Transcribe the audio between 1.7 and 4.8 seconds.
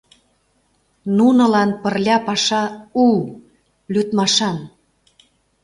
пырля паша у, лӱдмашан.